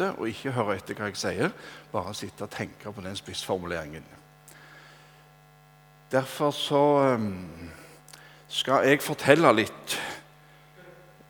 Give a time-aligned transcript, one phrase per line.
[0.00, 1.52] møte og ikke høre etter hva jeg sier,
[1.92, 4.04] bare sitte og tenke på den spissformuleringen.
[6.10, 7.70] Derfor så um,
[8.48, 9.98] skal jeg fortelle litt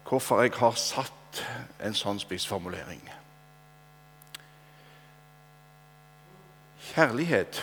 [0.09, 1.43] hvorfor jeg har satt
[1.81, 3.03] en sånn spissformulering.
[6.91, 7.61] Kjærlighet.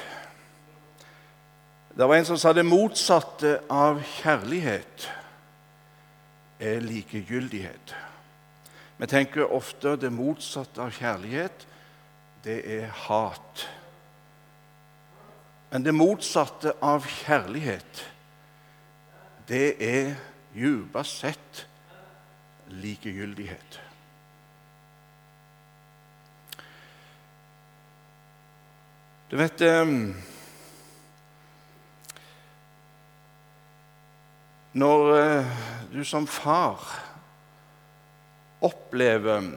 [1.98, 5.10] Det var en som sa det motsatte av kjærlighet
[6.60, 7.96] er likegyldighet.
[8.98, 11.68] Vi tenker ofte det motsatte av kjærlighet,
[12.44, 13.68] det er hat.
[15.70, 18.06] Men det motsatte av kjærlighet,
[19.48, 20.16] det er
[20.58, 21.68] djupest sett
[22.74, 23.78] likegyldighet.
[29.28, 30.16] Du vet ehm,
[34.78, 35.46] Når eh,
[35.90, 36.84] du som far
[38.62, 39.52] opplever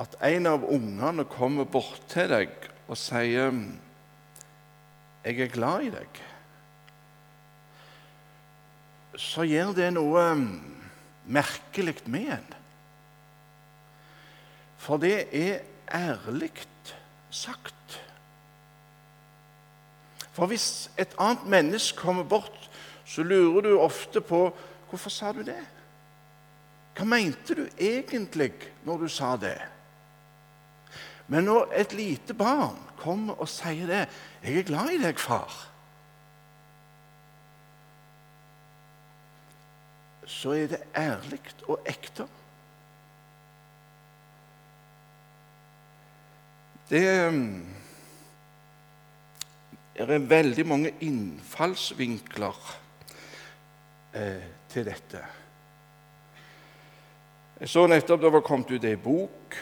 [0.00, 2.52] at en av ungene kommer bort til deg
[2.88, 3.52] og sier
[5.24, 6.22] 'Jeg er glad i deg',
[9.16, 10.22] så gjør det noe
[11.26, 12.54] merkelig med en.
[14.76, 15.60] For det er
[15.94, 16.52] ærlig
[17.30, 18.00] sagt.
[20.32, 22.70] For hvis et annet menneske kommer bort,
[23.04, 24.48] så lurer du ofte på
[24.88, 25.60] hvorfor sa du det?
[26.92, 28.52] Hva mente du egentlig
[28.84, 29.58] når du sa det?
[31.32, 34.08] Men når et lite barn kommer og sier det
[34.42, 35.68] 'Jeg er glad i deg, far',
[40.26, 42.26] så er det ærlig og ekte.
[46.90, 47.04] Det
[49.96, 52.58] er veldig mange innfallsvinkler
[54.14, 55.22] eh, til dette.
[57.62, 59.54] Jeg så nettopp det var kommet ut ei bok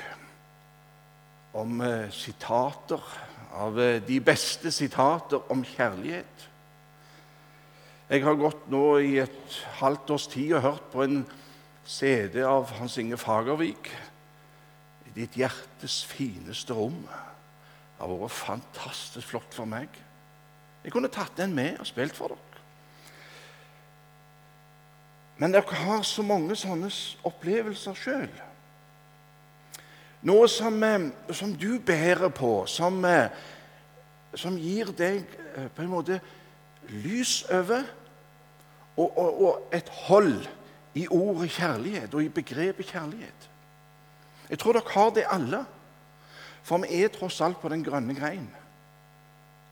[1.60, 3.02] om eh, sitater
[3.60, 6.46] av eh, de beste sitater om kjærlighet.
[8.08, 11.20] Jeg har gått nå i et halvt års tid og hørt på en
[11.84, 13.92] CD av Hans Inge Fagervik.
[15.04, 17.04] 'I ditt hjertes fineste rom'.
[17.04, 19.92] Det har vært fantastisk flott for meg.
[20.80, 22.49] Jeg kunne tatt den med og spilt for dere.
[25.40, 26.90] Men dere har så mange sånne
[27.24, 28.32] opplevelser sjøl.
[30.28, 33.32] Noe som, eh, som, du bærer på, som, eh,
[34.36, 35.24] som, gir deg
[35.56, 36.18] eh, på en måte
[36.92, 37.88] lys over,
[38.98, 40.44] og, og, og et hold
[41.00, 43.48] i ordet kjærlighet og i begrepet kjærlighet.
[44.50, 45.64] Jeg tror dere har det alle,
[46.62, 48.50] for vi er tross alt på den grønne grein,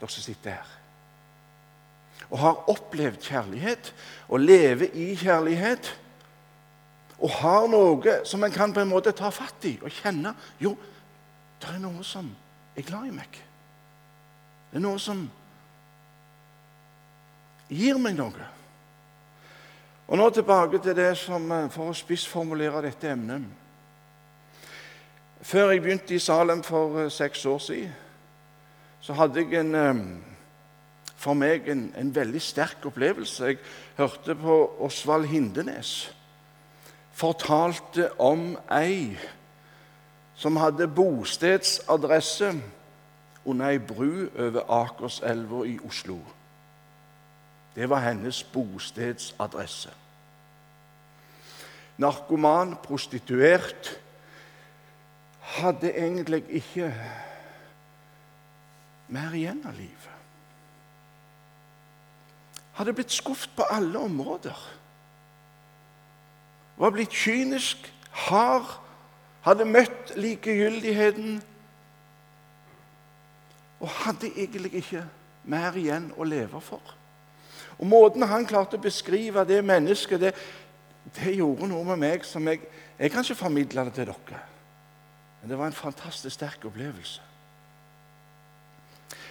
[0.00, 0.77] dere som sitter her
[2.28, 3.92] og har opplevd kjærlighet
[4.28, 5.90] og lever i kjærlighet
[7.18, 10.76] og har noe som en kan på en måte ta fatt i og kjenne Jo,
[11.58, 12.28] det er noe som
[12.76, 13.40] er glad i meg.
[14.70, 15.24] Det er noe som
[17.68, 18.46] gir meg noe.
[20.08, 23.42] Og nå tilbake til det som, eh, For å spissformulere dette emnet.
[25.42, 27.92] Før jeg begynte i Salem for eh, seks år siden,
[29.00, 29.94] så hadde jeg en eh,
[31.18, 33.46] for meg en, en veldig sterk opplevelse.
[33.46, 33.58] Jeg
[33.98, 36.14] hørte på Osvald Hindenes
[37.18, 39.18] fortalte om ei
[40.38, 42.52] som hadde bostedsadresse
[43.44, 46.20] under ei bru over Akerselva i Oslo.
[47.74, 49.90] Det var hennes bostedsadresse.
[51.98, 53.98] Narkoman, prostituert,
[55.40, 56.92] hadde egentlig ikke
[59.08, 60.17] mer igjen av livet
[62.78, 64.58] hadde blitt skuffet på alle områder.
[66.78, 67.88] Var blitt kynisk,
[68.28, 68.70] hard,
[69.42, 71.40] hadde møtt likegyldigheten.
[73.80, 75.02] Og hadde egentlig ikke
[75.50, 76.94] mer igjen å leve for.
[77.78, 80.32] Og Måten han klarte å beskrive det mennesket, det,
[81.18, 82.62] det gjorde noe med meg som jeg
[82.98, 84.38] Jeg kan ikke formidle det til dere,
[85.40, 87.20] men det var en fantastisk sterk opplevelse.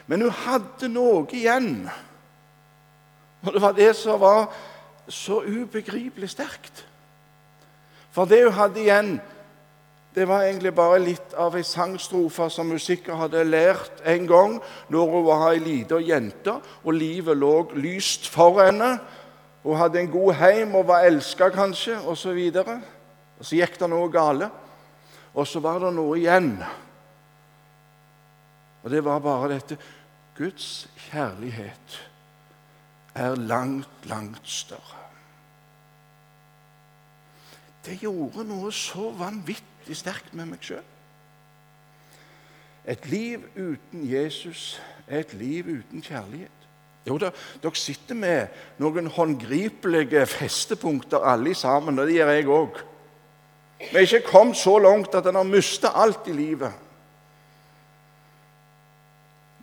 [0.08, 1.90] Men hun hadde noe igjen
[3.46, 4.52] og det var det som var
[5.08, 6.86] så ubegripelig sterkt.
[8.12, 9.12] For det hun hadde igjen,
[10.16, 14.56] det var egentlig bare litt av ei sangstrofe som hun sikkert hadde lært en gang
[14.90, 18.96] når hun var ei lita jente og livet lå lyst for henne.
[19.62, 22.40] Hun hadde en god heim og var elska, kanskje, osv.
[22.64, 22.74] Og,
[23.38, 24.50] og så gikk det noe gale.
[25.38, 26.56] Og så var det noe igjen.
[28.82, 29.78] Og det var bare dette
[30.38, 32.02] Guds kjærlighet
[33.18, 35.04] er langt, langt større.
[37.86, 40.86] Det gjorde noe så vanvittig sterkt med meg sjøl.
[42.88, 46.68] et liv uten Jesus er et liv uten kjærlighet.
[47.08, 47.32] Jo da,
[47.64, 48.48] dere sitter med
[48.80, 52.80] noen håndgripelige festepunkter alle sammen, og det gjør jeg òg.
[53.80, 56.74] Vi er ikke kommet så langt at en har mistet alt i livet.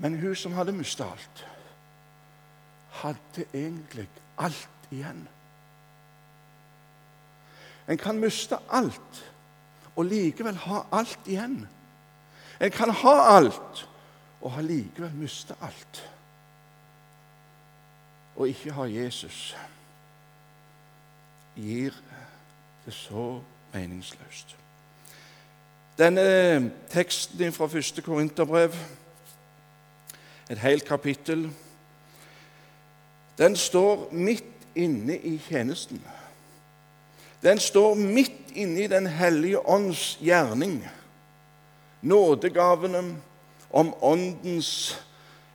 [0.01, 1.45] Men hun som hadde mistet alt,
[3.05, 4.09] hadde egentlig
[4.41, 5.29] alt igjen.
[7.89, 9.25] En kan miste alt
[9.95, 11.67] og likevel ha alt igjen.
[12.61, 13.85] En kan ha alt
[14.41, 16.03] og ha likevel miste alt.
[18.37, 19.55] Og ikke ha Jesus
[21.55, 21.95] gir
[22.85, 23.41] det så
[23.73, 24.57] meningsløst.
[25.99, 28.75] Denne teksten fra første Korinterbrev,
[30.51, 31.47] et helt kapittel,
[33.39, 34.45] den står midt
[34.75, 36.03] inne i tjenesten.
[37.43, 40.89] Den står midt inne i Den hellige ånds gjerning.
[42.03, 43.17] Nådegavene
[43.71, 44.97] om Åndens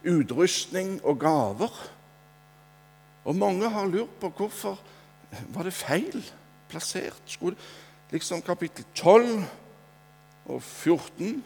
[0.04, 1.90] utrustning og gaver.
[3.26, 4.80] Og mange har lurt på hvorfor
[5.54, 6.24] var det feil
[6.70, 7.22] plassert.
[7.26, 7.56] Skulle
[8.12, 9.44] liksom kapittel 12
[10.46, 11.44] og 14,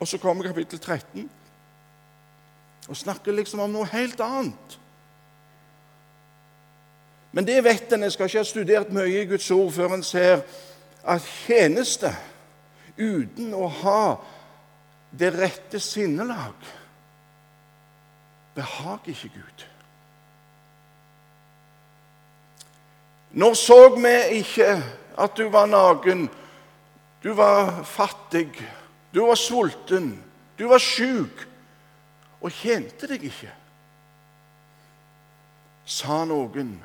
[0.00, 1.30] og så kommer kapittel 13
[2.88, 4.76] og snakker liksom om noe helt annet.
[7.36, 8.06] Men det vet en.
[8.06, 10.40] Jeg skal ikke ha studert mye i Guds ord før en ser
[11.04, 12.08] at tjeneste
[12.96, 14.04] uten å ha
[15.12, 16.70] det rette sinnelag
[18.56, 19.66] behager ikke Gud.
[23.36, 24.70] Når så vi ikke
[25.20, 26.30] at du var naken,
[27.20, 28.48] du var fattig,
[29.12, 30.14] du var sulten,
[30.56, 31.44] du var sjuk,
[32.40, 33.52] og tjente deg ikke,
[35.84, 36.78] sa noen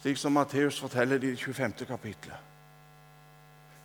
[0.00, 1.72] slik som Matteus forteller det i det 25.
[1.88, 2.36] kapittelet.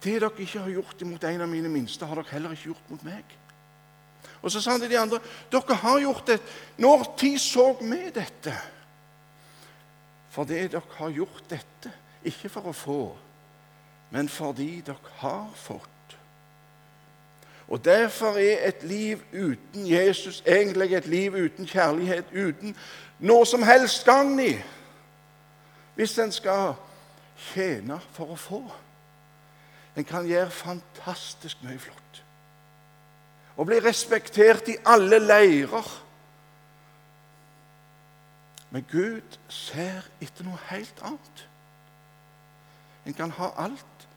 [0.04, 2.90] Det dere ikke har gjort imot en av mine minste, har dere heller ikke gjort
[2.90, 3.36] mot meg.
[4.42, 5.20] Og så sa han til de andre
[5.52, 6.40] dere har gjort det.
[6.78, 8.54] Når tid så vi dette?
[10.30, 11.92] Fordi dere har gjort dette,
[12.26, 13.02] ikke for å få,
[14.12, 15.92] men fordi dere har fått.
[17.68, 22.76] Og Derfor er et liv uten Jesus egentlig et liv uten kjærlighet, uten
[23.20, 24.52] noe som helst gagn i
[25.96, 26.76] hvis en skal
[27.52, 28.62] tjene for å få.
[29.96, 32.22] En kan gjøre fantastisk mye flott.
[33.56, 35.92] Og bli respektert i alle leirer.
[38.76, 41.46] Men Gud ser etter noe helt annet.
[43.08, 44.08] En kan ha alt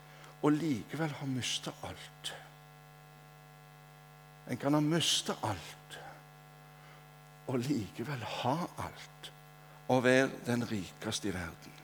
[0.42, 2.34] og likevel ha mista alt.
[4.50, 5.98] En kan ha mista alt
[7.48, 9.32] og likevel ha alt
[9.88, 11.74] å være den rikeste i verden.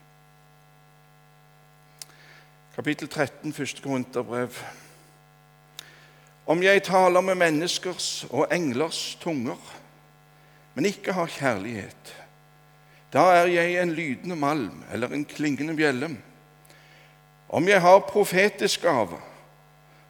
[2.75, 4.57] Kapittel 13, første Korinterbrev.
[6.45, 9.57] Om jeg taler med menneskers og englers tunger,
[10.75, 12.11] men ikke har kjærlighet,
[13.13, 16.09] da er jeg en lydende malm eller en klingende bjelle.
[17.49, 19.21] Om jeg har profetisk gave,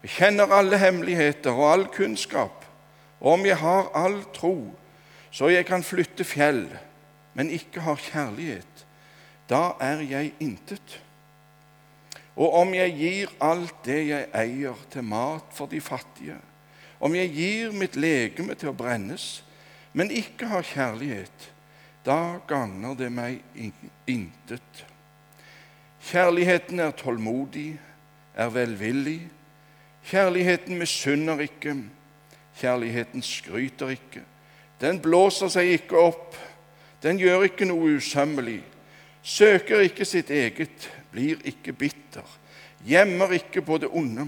[0.04, 2.66] kjenner alle hemmeligheter og all kunnskap,
[3.22, 4.58] og om jeg har all tro,
[5.32, 6.66] så jeg kan flytte fjell,
[7.36, 8.86] men ikke har kjærlighet,
[9.50, 11.00] da er jeg intet.
[12.36, 16.38] Og om jeg gir alt det jeg eier, til mat for de fattige,
[17.00, 19.44] om jeg gir mitt legeme til å brennes,
[19.96, 21.51] men ikke har kjærlighet,
[22.06, 23.39] da gagner det meg
[24.08, 24.86] intet.
[26.06, 27.80] Kjærligheten er tålmodig,
[28.36, 29.22] er velvillig.
[30.06, 31.74] Kjærligheten misunner ikke,
[32.60, 34.22] kjærligheten skryter ikke.
[34.82, 36.36] Den blåser seg ikke opp,
[37.04, 38.62] den gjør ikke noe usømmelig,
[39.24, 42.25] søker ikke sitt eget, blir ikke bitter,
[42.86, 44.28] gjemmer ikke på det onde.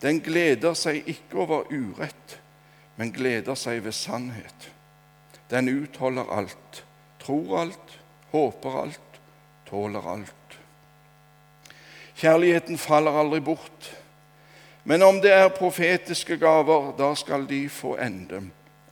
[0.00, 2.38] Den gleder seg ikke over urett,
[2.96, 4.70] men gleder seg ved sannhet.
[5.50, 6.84] Den utholder alt,
[7.20, 7.96] tror alt,
[8.32, 9.20] håper alt,
[9.68, 10.36] tåler alt.
[12.20, 13.90] Kjærligheten faller aldri bort.
[14.84, 18.42] Men om det er profetiske gaver, da skal de få ende.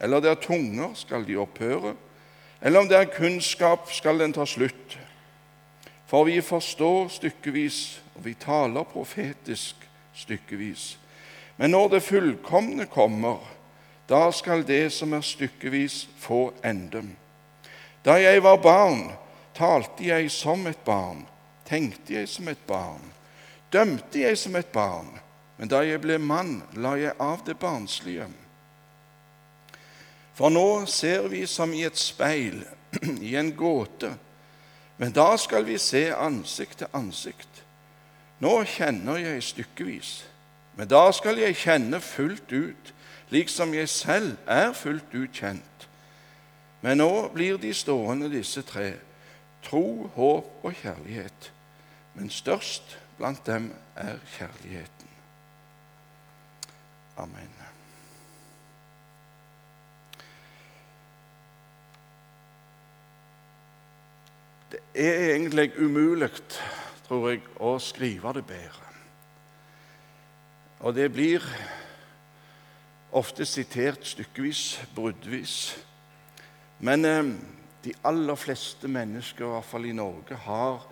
[0.01, 1.95] Eller det er tunger, skal de opphøre.
[2.61, 4.97] Eller om det er kunnskap, skal den ta slutt.
[6.09, 9.75] For vi forstår stykkevis, og vi taler profetisk
[10.15, 10.97] stykkevis.
[11.57, 13.39] Men når det fullkomne kommer,
[14.09, 17.03] da skal det som er stykkevis, få ende.
[18.05, 19.11] Da jeg var barn,
[19.53, 21.25] talte jeg som et barn,
[21.67, 23.03] tenkte jeg som et barn,
[23.71, 25.11] dømte jeg som et barn.
[25.59, 28.29] Men da jeg ble mann, la jeg av det barnslige.
[30.39, 32.61] For nå ser vi som i et speil,
[33.29, 34.13] i en gåte.
[34.97, 37.63] Men da skal vi se ansikt til ansikt.
[38.39, 40.25] Nå kjenner jeg stykkevis,
[40.79, 42.93] Men da skal jeg kjenne fullt ut,
[43.35, 45.87] liksom jeg selv er fullt ut kjent.
[46.81, 48.93] Men nå blir de stående, disse tre,
[49.63, 51.51] tro, håp og kjærlighet.
[52.15, 55.11] Men størst blant dem er kjærligheten.
[57.17, 57.59] Amen.
[64.71, 66.29] Det er egentlig umulig,
[67.07, 68.87] tror jeg, å skrive det bedre.
[70.79, 71.43] Og det blir
[73.11, 75.55] ofte sitert stykkevis, bruddvis.
[76.79, 77.33] Men eh,
[77.83, 80.83] de aller fleste mennesker, i hvert fall i Norge, har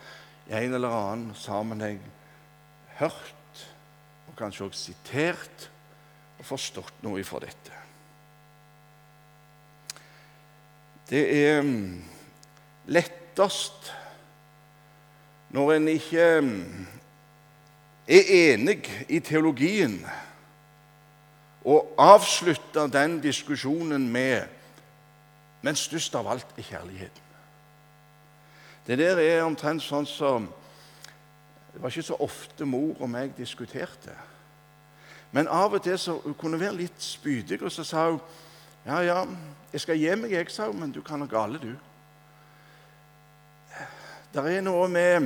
[0.48, 2.00] i en eller annen sammenheng
[3.00, 3.64] hørt,
[4.28, 5.70] og kanskje også sitert,
[6.38, 7.74] og forstått noe fra dette.
[11.08, 12.04] Det er mm,
[13.38, 13.94] lettest
[15.50, 16.88] når en ikke mm,
[18.08, 20.06] er enig i teologien,
[21.63, 24.48] og avslutter den diskusjonen med
[25.62, 27.24] men størst av alt er kjærligheten.
[28.88, 30.48] Det der er omtrent sånn som
[31.74, 34.13] Det var ikke så ofte mor og meg diskuterte.
[35.32, 38.22] Men av og til så hun kunne være litt spydig, og så sa hun
[38.86, 39.25] ja, ja,
[39.74, 41.75] jeg skal gi meg, jeg, sa hun, men du kan ha gale, du.
[44.38, 45.24] Det er noe med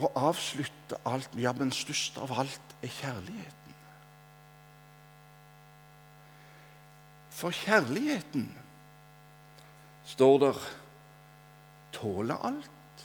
[0.00, 3.74] å avslutte alt Ja, men størst av alt er kjærligheten.
[7.36, 8.46] For kjærligheten,
[10.08, 10.60] står der,
[11.98, 13.04] tåler alt.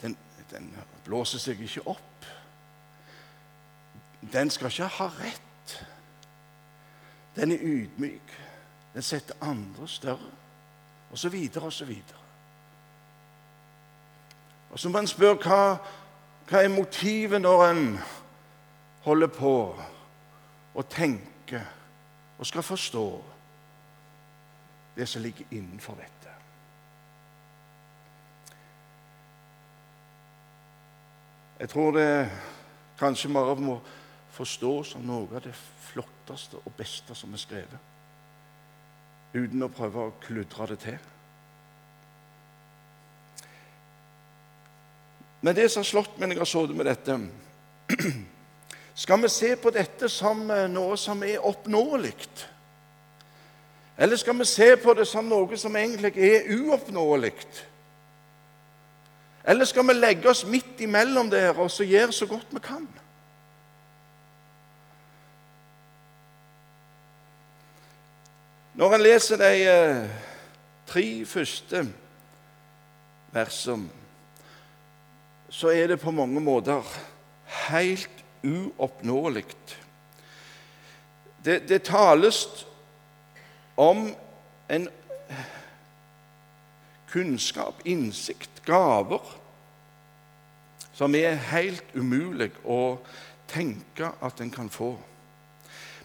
[0.00, 0.16] Den,
[0.54, 0.70] den
[1.04, 2.30] blåser seg ikke opp.
[4.32, 5.76] Den skal ikke ha rett.
[7.36, 8.34] Den er ydmyk.
[8.94, 10.30] Den setter andre større,
[11.10, 12.22] og så videre og så videre.
[14.70, 15.76] Og så må en spørre hva,
[16.48, 17.98] hva er motivet når en
[19.04, 19.54] holder på
[20.74, 21.64] og tenker
[22.38, 23.06] og skal forstå
[24.96, 26.32] det som ligger innenfor dette.
[31.60, 32.30] Jeg tror det
[32.98, 33.76] kanskje bare må
[34.32, 35.54] forstås som noe av det
[35.92, 37.91] flotteste og beste som er skrevet,
[39.32, 41.00] uten å prøve å kludre det til.
[45.42, 47.16] Men det som har slått meg når jeg har sittet med dette
[49.02, 52.14] skal vi se på dette som eh, noe som er oppnåelig?
[53.98, 57.34] Eller skal vi se på det som noe som egentlig er uoppnåelig?
[59.44, 62.86] Eller skal vi legge oss midt imellom der og så gjøre så godt vi kan?
[68.74, 70.06] Når en leser de eh,
[70.88, 71.82] tre første
[73.32, 73.90] versene,
[75.52, 76.88] så er det på mange måter
[77.68, 79.44] helt uoppnåelig.
[81.44, 82.66] Det, det tales
[83.76, 84.06] om
[84.72, 84.88] en
[87.12, 89.20] kunnskap, innsikt, gaver,
[90.96, 92.96] som er helt umulig å
[93.52, 94.94] tenke at en kan få.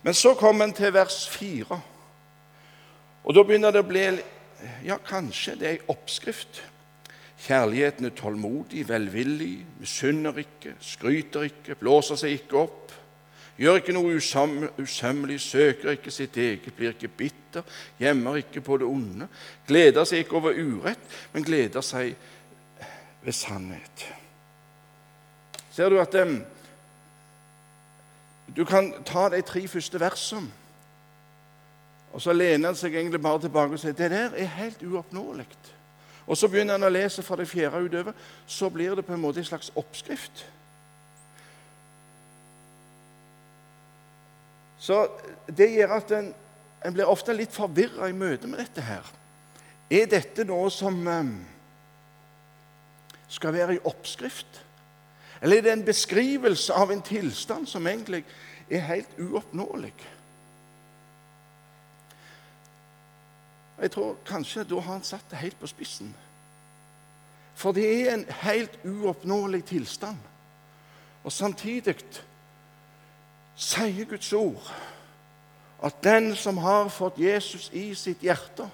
[0.04, 1.80] Men så kommer en til vers fire,
[3.28, 4.08] og da begynner det å bli
[4.88, 6.64] Ja, kanskje det er ei oppskrift.
[7.46, 12.96] Kjærligheten er tålmodig, velvillig, misunner ikke, skryter ikke, blåser seg ikke opp,
[13.62, 18.90] gjør ikke noe usømmelig, søker ikke sitt eget, blir ikke bitter, gjemmer ikke på det
[18.90, 19.30] onde,
[19.70, 21.06] gleder seg ikke over urett,
[21.36, 22.16] men gleder seg
[23.22, 24.08] ved sannhet.
[25.70, 26.40] Ser du at um,
[28.56, 30.50] Du kan ta de tre første versene,
[32.18, 35.46] og så lener han seg egentlig bare tilbake og sier det der er helt uoppnåelig.
[36.26, 38.16] Og Så begynner han å lese fra det fjerde utover.
[38.48, 40.42] Så blir det på en måte en slags oppskrift.
[44.80, 45.08] Så
[45.46, 46.34] Det gjør at en,
[46.86, 49.06] en blir ofte litt forvirra i møte med dette her.
[49.94, 51.32] Er dette noe som um,
[53.30, 54.64] skal være i oppskrift?
[55.42, 58.26] Eller er det en beskrivelse av en tilstand som egentlig
[58.74, 60.17] er helt uoppnåelig?
[63.82, 66.16] Jeg tror kanskje da har han satt det helt på spissen.
[67.58, 70.18] For det er en helt uoppnåelig tilstand.
[71.24, 71.96] Og samtidig
[73.56, 74.74] sier Guds ord
[75.84, 78.66] at den som har fått Jesus i sitt hjerte,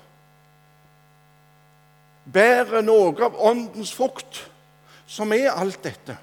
[2.24, 4.45] bærer noe av åndens frukt,
[5.07, 6.15] som er alt dette.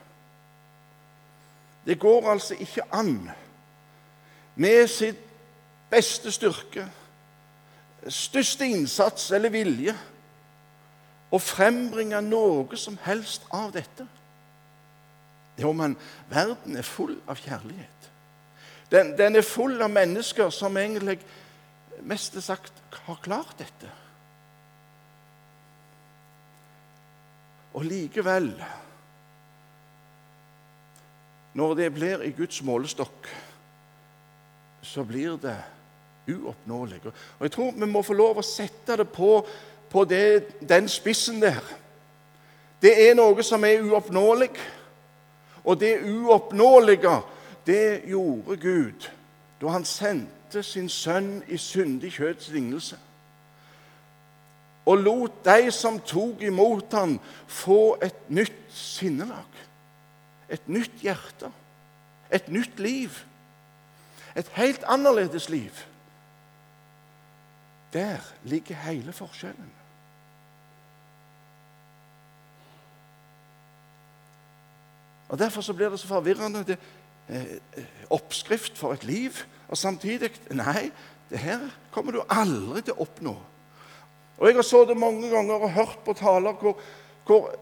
[1.85, 3.31] Det går altså ikke an
[4.57, 5.21] med sitt
[5.91, 6.87] beste styrke
[8.09, 9.95] største innsats eller vilje
[11.31, 14.07] å frembringe noe som helst av dette.
[15.61, 15.97] Jo, men
[16.31, 18.11] verden er full av kjærlighet.
[18.91, 21.21] Den, den er full av mennesker som egentlig
[22.03, 22.73] mest sagt
[23.07, 23.91] har klart dette.
[27.75, 28.55] Og likevel
[31.55, 33.27] Når det blir i Guds målestokk,
[34.87, 35.57] så blir det
[36.29, 37.01] uoppnåelig.
[37.39, 39.47] Og Jeg tror vi må få lov å sette det på,
[39.91, 41.63] på det, den spissen der.
[42.83, 44.51] Det er noe som er uoppnåelig.
[45.65, 47.21] Og det uoppnåelige,
[47.67, 49.11] det gjorde Gud
[49.61, 52.97] da han sendte sin sønn i syndig kjøtts lignelse.
[54.89, 59.59] Og lot de som tok imot ham, få et nytt sinnelag.
[60.49, 61.51] Et nytt hjerte.
[62.33, 63.21] Et nytt liv.
[64.37, 65.85] Et helt annerledes liv.
[67.93, 69.73] Der ligger hele forskjellen.
[75.29, 76.65] Og Derfor så blir det så forvirrende.
[76.65, 76.79] Det,
[77.29, 79.31] eh, oppskrift for et liv.
[79.69, 80.91] Og samtidig Nei,
[81.31, 83.37] det her kommer du aldri til å oppnå.
[84.39, 86.79] Og Jeg har så det mange ganger og hørt på taler hvor,
[87.27, 87.55] hvor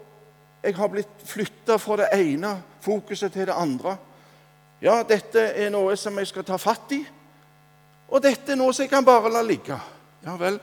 [0.63, 3.97] jeg har blitt flytta fra det ene fokuset til det andre.
[4.81, 7.01] Ja, dette er noe som jeg skal ta fatt i,
[8.09, 9.75] og dette er noe som jeg kan bare la ligge.
[10.25, 10.59] Ja vel,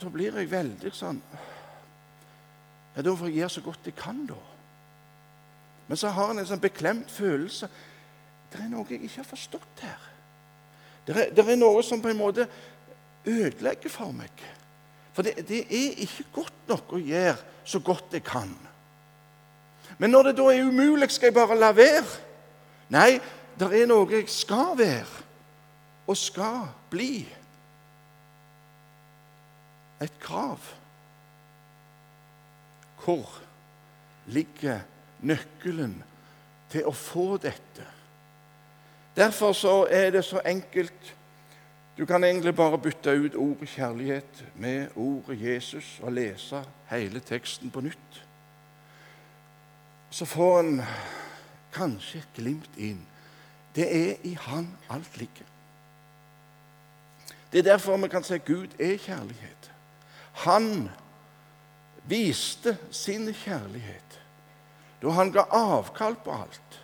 [0.00, 1.20] da blir jeg veldig sånn
[2.96, 4.38] Ja, da får jeg gjøre så godt jeg kan, da.
[5.86, 7.68] Men så har han en sånn beklemt følelse.
[8.50, 10.06] Det er noe jeg ikke har forstått her.
[11.06, 12.46] Det er, det er noe som på en måte
[13.28, 14.32] ødelegger for meg.
[15.12, 17.36] For det, det, er ikke godt nok å gjøre
[17.68, 18.50] så godt jeg kan.
[19.98, 22.04] Men når det da er umulig, skal jeg bare la være?
[22.92, 23.18] Nei,
[23.58, 25.24] det er noe jeg skal være
[26.06, 27.24] og skal bli.
[30.02, 30.60] Et krav.
[33.04, 33.30] Hvor
[34.26, 34.80] ligger
[35.22, 36.02] nøkkelen
[36.70, 37.86] til å få dette.
[39.16, 41.14] Derfor så er det så enkelt.
[41.96, 47.70] Du kan egentlig bare bytte ut ordet kjærlighet med ordet Jesus og lese hele teksten
[47.70, 48.22] på nytt.
[50.10, 50.82] Så får en
[51.72, 53.00] kanskje et glimt inn.
[53.76, 55.48] Det er i Han alt ligger.
[57.52, 59.70] Det er derfor vi kan si Gud er kjærlighet.
[60.44, 60.88] Han
[62.08, 64.02] viste sin kjærlighet
[65.02, 66.76] da han ga avkall på alt.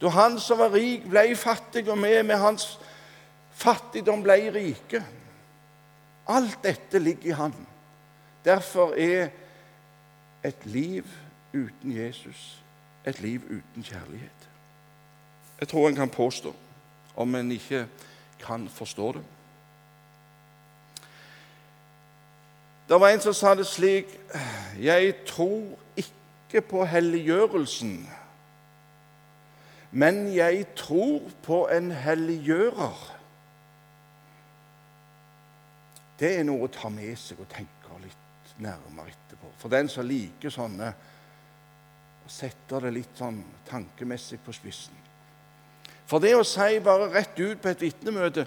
[0.00, 2.66] Da han som var rik, ble fattig, og vi med hans
[3.56, 5.00] fattigdom ble rike.
[6.28, 7.54] Alt dette ligger i Han.
[8.44, 9.30] Derfor er
[10.44, 11.08] et liv
[11.54, 12.62] uten Jesus
[13.04, 14.48] et liv uten kjærlighet.
[15.60, 16.54] Jeg tror en kan påstå,
[17.16, 17.86] om en ikke
[18.38, 19.22] kan forstå det.
[22.92, 24.10] Det var en som sa det slik
[24.76, 27.94] Jeg tror ikke på helliggjørelsen,
[29.90, 32.98] men jeg tror på en helliggjører.
[36.20, 39.54] Det er noe å ta med seg og tenke litt nærmere etterpå.
[39.56, 40.92] For den som liker sånne
[42.28, 44.98] setter det litt sånn tankemessig på spissen.
[46.04, 48.46] For det å si bare rett ut på et vitnemøte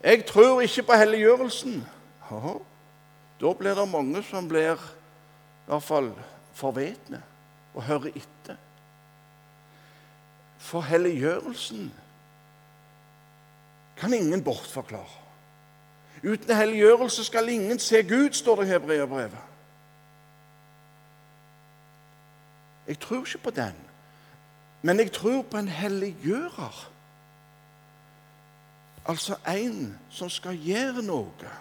[0.00, 1.84] 'Jeg tror ikke på helliggjørelsen'
[3.44, 6.06] Da blir det mange som blir i hvert fall
[6.56, 7.20] forvetne
[7.74, 8.56] og hører etter.
[10.64, 11.90] For helliggjørelsen
[14.00, 15.20] kan ingen bortforklare.
[16.24, 19.42] Uten helliggjørelse skal ingen se Gud, står det i Hebreabrevet.
[22.88, 23.76] Jeg tror ikke på den,
[24.82, 26.80] men jeg tror på en helliggjører.
[29.04, 31.52] Altså en som skal gjøre noe.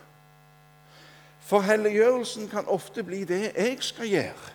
[1.44, 4.52] For helliggjørelsen kan ofte bli det jeg skal gjøre.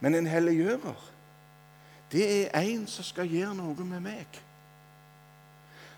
[0.00, 1.06] Men en helliggjører,
[2.12, 4.40] det er en som skal gjøre noe med meg.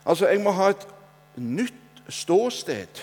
[0.05, 0.87] Altså, jeg må ha et
[1.37, 3.03] nytt ståsted.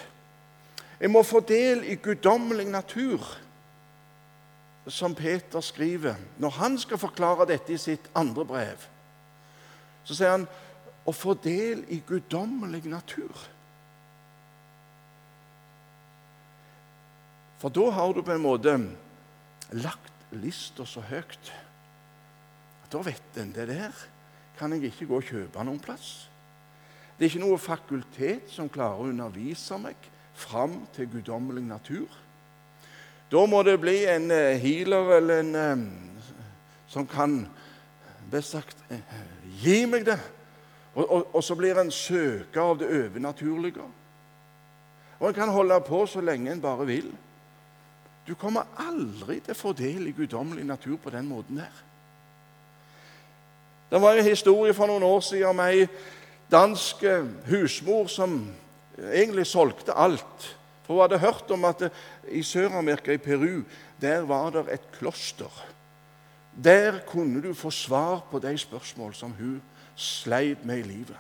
[1.00, 3.22] Jeg må få del i guddommelig natur,
[4.88, 6.16] som Peter skriver.
[6.38, 8.88] Når han skal forklare dette i sitt andre brev,
[10.04, 10.48] så sier han
[11.06, 13.46] å få del i guddommelig natur.
[17.58, 18.76] For da har du på en måte
[19.74, 21.52] lagt lista så høyt
[22.84, 24.04] at da vet en det der
[24.58, 26.30] kan jeg ikke gå og kjøpe noen plass.
[27.18, 32.08] Det er ikke noe fakultet som klarer å undervise meg fram til guddommelig natur.
[33.32, 35.86] Da må det bli en eh, healer eller en eh,
[36.88, 37.42] som kan
[38.32, 39.02] best sagt eh,
[39.60, 40.20] gi meg det.
[40.94, 43.84] Og, og, og så blir en søker av det overnaturlige.
[45.18, 47.12] Og en kan holde på så lenge en bare vil.
[48.28, 51.84] Du kommer aldri til å få del i guddommelig natur på den måten der.
[53.88, 55.86] Det var en historie for noen år siden om ei
[56.52, 58.42] dansk eh, husmor som
[59.00, 60.50] egentlig solgte alt.
[60.84, 61.88] For hun hadde hørt om at
[62.28, 63.64] i Sør-Amerika, i Peru,
[64.02, 65.64] der var det et kloster.
[66.64, 69.62] Der kunne du få svar på de spørsmål som hun
[69.96, 71.18] sleit med i livet.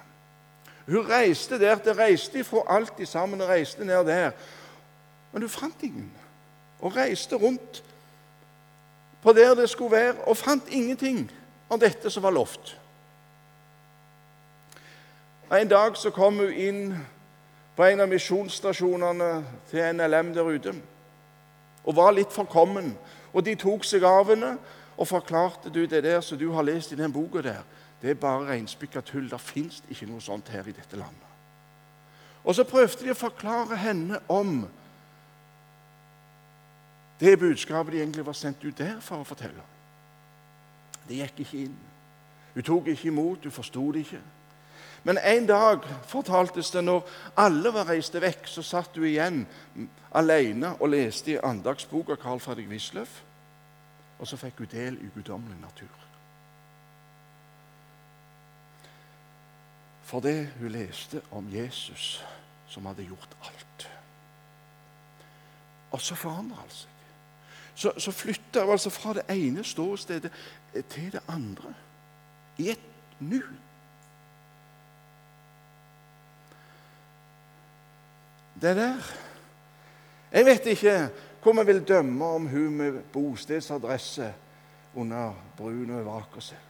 [0.87, 1.75] Hun reiste der.
[1.75, 4.31] Det reiste ifra alt sammen og reiste ned der.
[5.31, 6.11] Men hun fant ingen.
[6.81, 7.83] Og reiste rundt
[9.21, 11.31] på der det skulle være, og fant ingenting
[11.69, 12.77] av dette som var lovt.
[15.51, 16.97] En dag så kom hun inn
[17.75, 19.31] på en av misjonsstasjonene
[19.71, 20.73] til NLM der ute
[21.87, 22.91] og var litt forkommen.
[23.33, 24.57] Og de tok seg av henne
[24.97, 27.61] og forklarte du det der som du har lest i den boka der.
[28.01, 29.29] Det er bare reinspikka tull.
[29.29, 31.23] Det fins ikke noe sånt her i dette landet.
[32.43, 34.67] Og så prøvde de å forklare henne om
[37.19, 39.63] det budskapet de egentlig var sendt ut der for å fortelle.
[41.07, 41.77] Det gikk ikke inn.
[42.53, 44.21] Hun tok ikke imot, hun forsto det ikke.
[45.03, 47.05] Men en dag fortaltes det når
[47.37, 49.45] alle var reist vekk, så satt hun igjen
[50.11, 53.21] alene og leste i andagsboka Carl Fredrik Wisløff.
[54.19, 56.03] Og så fikk hun del i guddommelig natur.
[60.03, 62.23] For det hun leste om Jesus
[62.67, 63.89] som hadde gjort alt.
[65.91, 66.96] Og så forandrer han seg.
[67.77, 70.31] Så, så flytter hun altså fra det ene ståstedet
[70.89, 71.73] til det andre.
[72.57, 72.79] I et
[73.19, 73.41] nu.
[78.61, 79.13] Det der
[80.31, 81.09] Jeg vet ikke
[81.43, 84.33] hvor vi vil dømme om hun med bostedsadresse
[84.95, 86.63] under brun over Akerselva.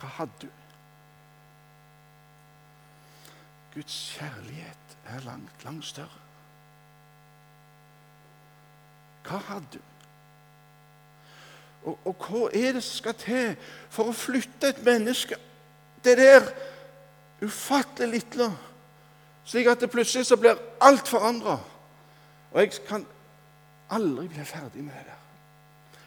[0.00, 0.59] Hva hadde du?
[3.74, 6.20] Guds kjærlighet er langt, langt større.
[9.26, 9.78] Hva hadde du?
[11.84, 13.54] Og, og hva er det som skal til
[13.92, 15.38] for å flytte et menneske
[16.04, 16.46] det der
[17.44, 18.50] ufattelig lille,
[19.44, 21.58] slik at det plutselig så blir alt forandra.
[22.52, 23.04] Og jeg kan
[23.90, 25.18] aldri bli ferdig med det.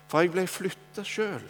[0.08, 1.46] For jeg ble flytta sjøl.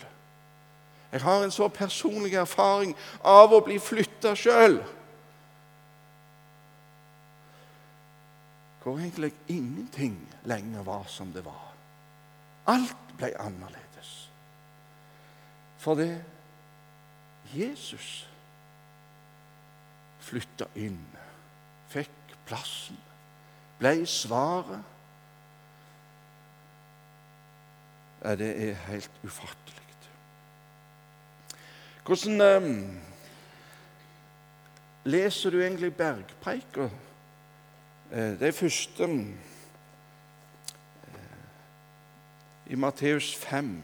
[1.11, 4.79] Jeg har en så personlig erfaring av å bli flytta sjøl.
[8.83, 11.73] Hvor egentlig ingenting lenger var som det var.
[12.67, 14.29] Alt ble annerledes.
[15.77, 16.23] For det
[17.53, 18.27] Jesus
[20.23, 20.99] flytta inn,
[21.91, 22.99] fikk plassen,
[23.79, 24.83] ble svaret.
[28.23, 29.83] Ja, det er helt ufattelig.
[32.03, 32.95] Hvordan eh,
[35.05, 36.89] leser du egentlig bergpreika?
[38.11, 39.19] Eh, det første eh,
[42.67, 43.81] i Matteus 5.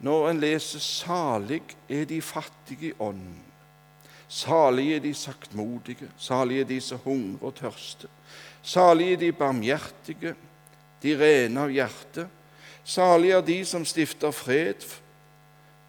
[0.00, 3.46] Når en leser 'Salig er de fattige i ånden',
[4.28, 8.08] Salige er de saktmodige, salige er de som hungrer og tørster.
[8.62, 10.34] Salige er de barmhjertige,
[11.02, 12.26] de rene av hjerte.
[12.84, 14.82] Salige er de som stifter fred.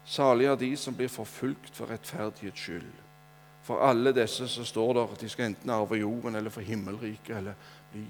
[0.04, 2.92] Salige er de som blir forfulgt for rettferdighets skyld.
[3.68, 7.36] For alle disse så står der at de skal enten arve jorden eller få himmelriket
[7.36, 7.54] eller
[7.92, 8.06] bli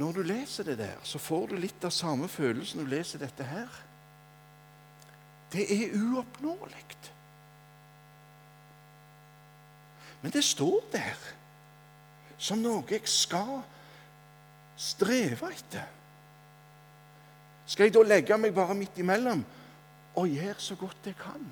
[0.00, 3.44] Når du leser det der, så får du litt av samme følelsen du leser dette
[3.44, 3.68] her.
[5.52, 6.84] Det er uoppnåelig.
[10.22, 11.16] Men det står der
[12.40, 13.60] som noe jeg skal
[14.80, 15.88] streve etter.
[17.66, 19.44] Skal jeg da legge meg bare midt imellom
[20.18, 21.44] og gjøre så godt jeg kan?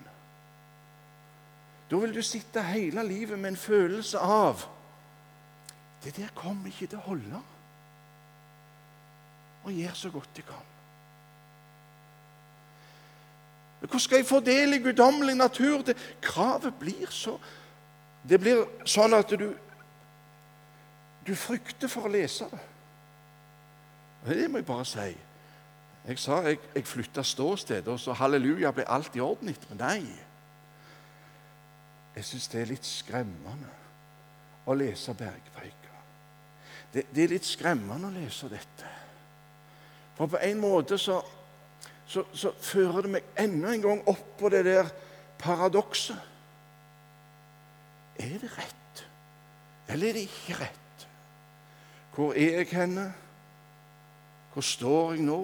[1.91, 4.67] Da vil du sitte hele livet med en følelse av
[6.05, 7.39] Det der kommer ikke til å holde.
[9.65, 10.69] Og gjør så godt jeg kan.
[13.81, 15.83] Hvordan skal jeg få del i guddommelig natur?
[15.83, 17.35] Det, kravet blir så
[18.29, 19.49] det blir sånn at du,
[21.25, 22.65] du frykter for å lese det.
[24.29, 25.11] Det må jeg bare si.
[26.09, 29.79] Jeg sa jeg, jeg flytta ståsted, og så halleluja ble alt i orden etterpå.
[29.79, 30.28] Nei.
[32.19, 33.69] Jeg syns det er litt skremmende
[34.67, 35.99] å lese bergpreika.
[36.91, 38.91] Det, det, er litt skremmende å lese dette.
[40.17, 41.21] For på en måte så,
[42.11, 44.91] så, så fører det meg enda en gang opp på det der
[45.39, 46.19] paradokset.
[48.19, 49.07] Er det rett,
[49.87, 51.09] eller er det ikke rett?
[52.17, 53.13] Hvor er jeg henne?
[54.51, 55.41] Hvor står jeg nå?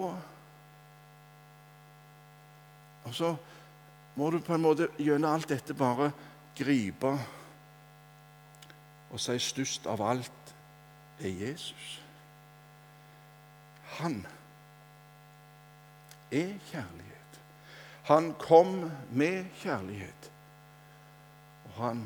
[3.05, 3.37] Og så
[4.19, 6.11] må du på en måte gjennom alt dette bare
[6.57, 7.13] gripe
[9.11, 10.55] og si størst av alt
[11.23, 12.01] er Jesus.
[13.99, 14.27] Han
[16.33, 17.41] er kjærlighet.
[18.11, 20.31] Han kom med kjærlighet.
[21.65, 22.03] Og han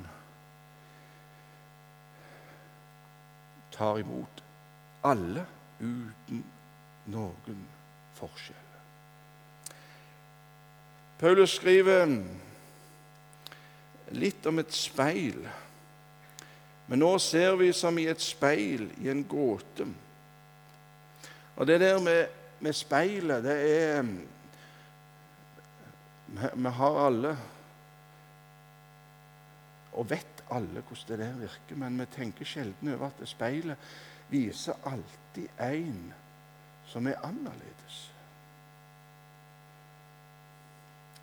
[3.73, 4.45] tar imot
[5.05, 5.47] alle
[5.81, 6.45] uten
[7.09, 7.65] noen
[8.19, 8.65] forskjell.
[11.19, 12.07] Paulus skriver
[14.17, 15.43] litt om et speil.
[16.89, 19.87] Men nå ser vi som i et speil i en gåte.
[21.59, 22.27] Og det der med,
[22.65, 24.03] med speilet, det er
[26.29, 27.37] vi, vi har alle
[29.99, 33.91] og vet alle hvordan det der virker, men vi tenker sjelden over at speilet
[34.31, 36.13] viser alltid en
[36.89, 38.01] som er annerledes.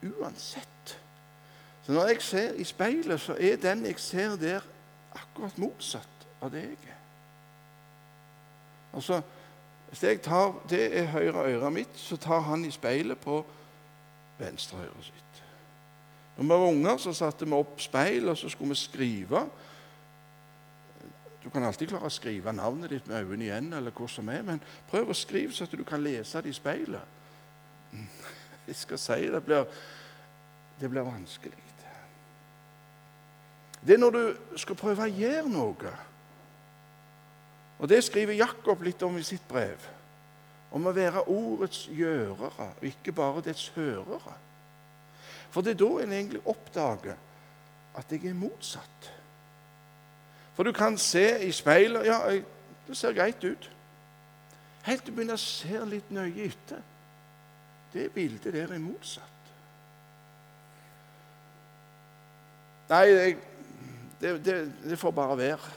[0.03, 0.74] Uansett.
[1.85, 4.61] Så når jeg ser i speilet, så er den jeg ser der,
[5.15, 7.01] akkurat motsatt av det jeg er.
[8.93, 9.21] Altså,
[9.89, 13.45] Hvis jeg tar det er høyre øret mitt, så tar han i speilet på
[14.39, 15.43] venstre øret sitt.
[16.37, 19.45] Når vi var unger, så satte vi opp speil, og så skulle vi skrive.
[21.43, 24.41] Du kan alltid klare å skrive navnet ditt med øynene igjen, eller hvor som er,
[24.41, 27.13] men prøv å skrive så at du kan lese det i speilet.
[28.67, 29.69] Jeg skal si det blir,
[30.81, 31.64] det blir vanskelig.
[33.85, 35.91] Det er når du skal prøve å gjøre noe.
[37.79, 39.83] Og Det skriver Jakob litt om i sitt brev.
[40.71, 44.33] Om å være ordets gjørere, og ikke bare dets hørere.
[45.53, 47.15] For det er da en egentlig oppdager
[47.95, 49.11] at jeg er motsatt.
[50.55, 52.19] For du kan se i speilet Ja,
[52.87, 53.71] det ser greit ut.
[54.85, 56.81] Helt til du begynner å se litt nøye etter.
[57.93, 59.31] Det bildet der er motsatt.
[62.89, 63.37] Nei, jeg
[64.21, 65.71] det, det, det får bare være.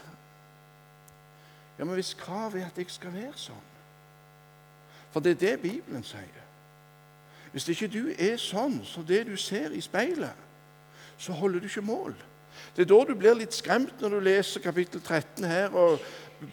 [1.78, 3.66] Ja, Men hvis kravet er at jeg skal være sånn
[5.12, 6.44] For det er det Bibelen sier.
[7.52, 10.34] Hvis ikke du er sånn som det du ser i speilet,
[11.18, 12.12] så holder du ikke mål.
[12.76, 16.02] Det er da du blir litt skremt når du leser kapittel 13 her og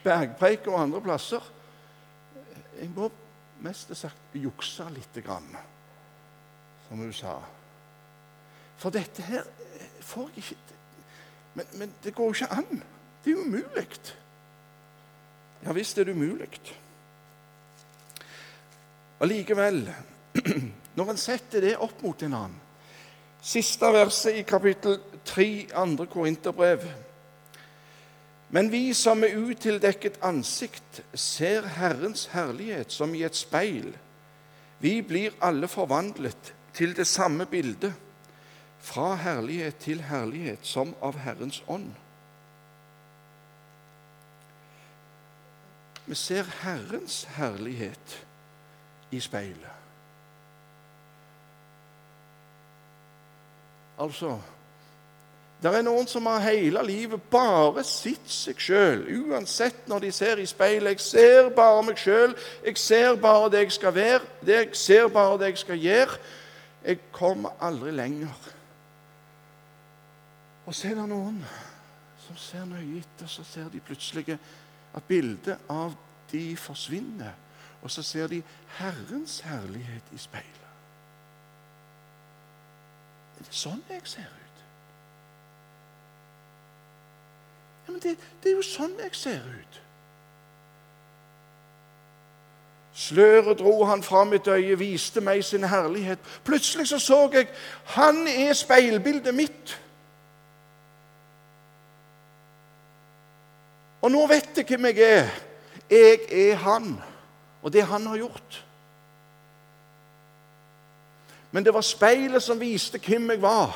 [0.05, 1.43] Bergpreik og andre plasser.
[2.79, 3.09] Jeg må
[3.65, 5.51] mest sagt jukse lite grann,
[6.87, 7.35] som hun sa.
[8.77, 9.43] For dette her
[10.01, 10.74] får jeg ikke
[11.55, 12.83] men, men det går ikke an.
[13.23, 13.87] Det er umulig.
[15.65, 16.59] Ja visst er det umulig.
[19.23, 19.87] Allikevel,
[20.97, 22.61] når en setter det opp mot en annen
[23.45, 26.81] Siste verset i kapittel 3, andre Korinterbrev.
[28.49, 33.91] Men vi som med utildekket ansikt ser Herrens herlighet som i et speil,
[34.81, 37.93] vi blir alle forvandlet til det samme bildet
[38.85, 41.89] fra herlighet til herlighet, som av Herrens ånd.
[46.05, 48.25] Vi ser Herrens herlighet
[49.11, 49.71] i speilet.
[53.97, 54.37] Altså
[55.63, 60.37] Det er noen som har hele livet bare sett seg sjøl, uansett når de ser
[60.37, 60.91] i speilet.
[60.91, 62.35] 'Jeg ser bare meg sjøl.
[62.65, 64.21] Jeg ser bare det jeg skal være.
[64.45, 66.19] Jeg ser bare det jeg skal gjøre.'
[66.85, 68.54] Jeg kommer aldri lenger.
[70.65, 71.39] Og så er det noen
[72.25, 74.37] som ser nøye etter, så ser de plutselig
[74.95, 75.93] at bildet av
[76.31, 77.33] de forsvinner.
[77.81, 78.41] Og så ser de
[78.79, 80.61] Herrens herlighet i speilet.
[83.37, 84.61] Er det sånn jeg ser ut?
[87.85, 89.81] Ja, men det, det er jo sånn jeg ser ut.
[92.95, 96.19] Sløret dro han fra mitt øye, viste meg sin herlighet.
[96.47, 97.51] Plutselig så, så jeg
[97.99, 99.75] han er speilbildet mitt.
[104.05, 105.29] Og nå vet jeg hvem jeg er.
[105.89, 106.91] Jeg er han,
[107.61, 108.61] og det han har gjort.
[111.51, 113.73] Men det var speilet som viste hvem jeg var.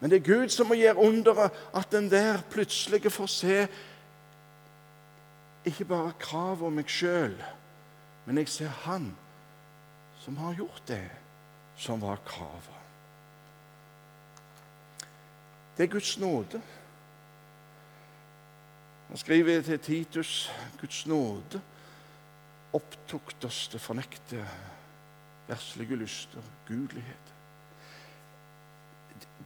[0.00, 3.56] Men det er Gud som må gjøre underet at den der plutselig får se
[5.64, 7.34] ikke bare kravet om meg sjøl,
[8.24, 9.10] men jeg ser Han
[10.22, 11.04] som har gjort det
[11.76, 12.76] som var kravet.
[15.76, 16.60] Det er Guds nåde.
[19.08, 21.60] Han skriver til Titus Guds nåde
[22.72, 24.42] opptukt oss til å fornekte
[25.48, 27.32] verslige lyster, gudelighet.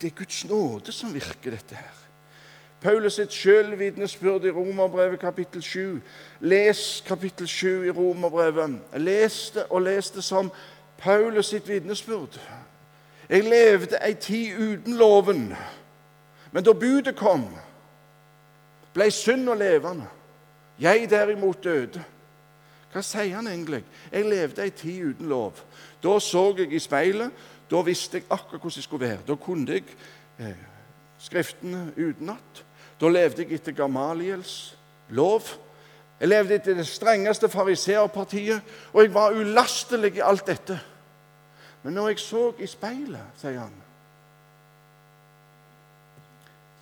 [0.00, 1.98] Det er Guds nåde som virker, dette her.
[2.82, 6.00] Paulus sitt sjølvitnesbyrd i Romerbrevet kapittel 7.
[6.40, 8.80] Les kapittel 7 i Romerbrevet.
[8.98, 10.50] Les det og les det som
[10.98, 12.40] Paulus sitt vitnesbyrd.
[13.30, 15.52] Jeg levde ei tid uten loven,
[16.52, 17.46] men da budet kom
[18.94, 20.08] ble synd og levende.
[20.80, 22.02] Jeg derimot døde.
[22.92, 23.84] Hva sier han egentlig?
[24.12, 25.62] Jeg levde ei tid uten lov.
[26.02, 27.32] Da så jeg i speilet.
[27.70, 29.24] Da visste jeg akkurat hvordan jeg skulle være.
[29.28, 29.84] Da kunne jeg
[30.38, 30.68] eh,
[31.22, 32.64] Skriftene utenat.
[33.00, 34.76] Da levde jeg etter Gamaliels
[35.08, 35.42] lov.
[36.20, 40.80] Jeg levde etter det strengeste fariseerpartiet, og jeg var ulastelig i alt dette.
[41.82, 43.74] Men når jeg så i speilet, sier han,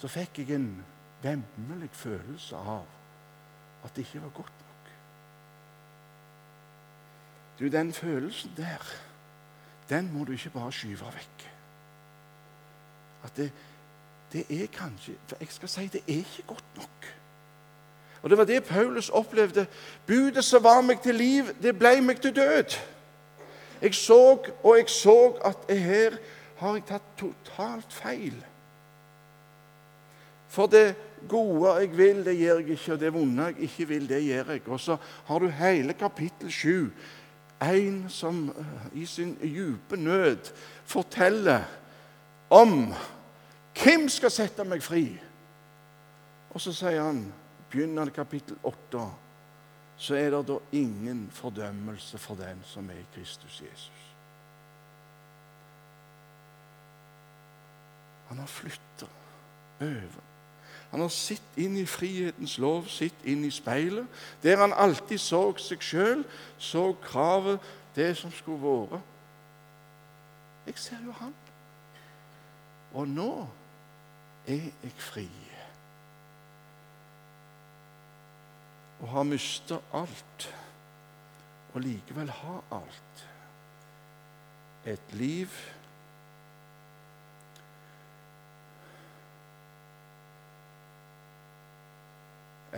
[0.01, 0.69] så fikk jeg en
[1.23, 2.87] vemmelig følelse av
[3.85, 4.91] at det ikke var godt nok.
[7.59, 8.93] Du, den følelsen der,
[9.89, 11.47] den må du ikke bare skyve vekk.
[13.25, 13.53] At det,
[14.33, 17.11] det er kanskje For jeg skal si det er ikke godt nok.
[18.23, 19.67] Og Det var det Paulus opplevde.
[20.07, 22.77] Budet som var meg til liv, det ble meg til død.
[23.83, 26.17] Jeg så og jeg så at her
[26.57, 28.37] har jeg tatt totalt feil.
[30.49, 30.97] For det
[31.29, 34.53] gode jeg vil, det gjør jeg ikke, og det vonde jeg ikke vil, det gjør
[34.55, 34.63] jeg.
[34.67, 36.93] Og så har du hele kapittel 7.
[37.61, 40.53] En som eh, i sin dype nød
[40.85, 41.67] forteller
[42.51, 42.95] om
[43.83, 45.05] hvem skal sette meg fri?
[46.51, 47.23] Og så sier han,
[47.71, 49.05] begynner kapittel 8,
[50.01, 54.07] så er det da ingen fordømmelse for den som er Kristus Jesus.
[58.31, 59.07] Han har flytta
[59.81, 60.30] over.
[60.91, 64.07] Han har sett inn i frihetens lov, sett inn i speilet,
[64.43, 66.25] der han alltid så seg sjøl,
[66.59, 67.63] så kravet,
[67.95, 69.07] det som skulle vært.
[70.67, 71.35] Jeg ser jo han.
[72.95, 73.31] Og nå
[74.51, 75.29] er jeg fri.
[79.01, 80.47] Og har mista alt,
[81.73, 83.27] og likevel ha alt.
[84.91, 85.55] Et liv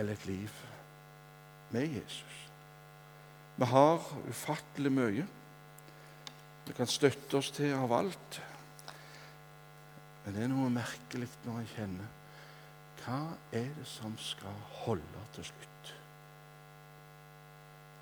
[0.03, 0.57] Eller et liv
[1.71, 2.39] med Jesus.
[3.55, 5.23] Vi har ufattelig mye
[6.65, 8.39] vi kan støtte oss til av alt.
[10.23, 12.11] Men det er noe merkelig når jeg kjenner
[13.03, 13.19] Hva
[13.51, 15.93] er det som skal holde til slutt?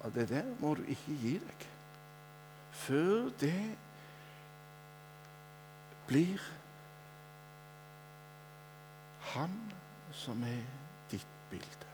[0.05, 1.67] Og det der må du ikke gi deg
[2.81, 3.55] før det
[6.09, 6.41] blir
[9.33, 9.57] han
[10.17, 10.63] som er
[11.11, 11.90] ditt bilde.